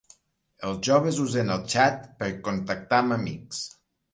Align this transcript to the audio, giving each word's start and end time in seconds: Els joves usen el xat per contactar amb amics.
Els 0.69 0.79
joves 0.87 1.19
usen 1.25 1.53
el 1.57 1.61
xat 1.75 2.01
per 2.23 2.33
contactar 2.49 3.03
amb 3.05 3.17
amics. 3.19 3.63